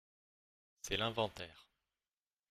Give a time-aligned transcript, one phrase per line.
[0.81, 1.67] C’est l’inventaire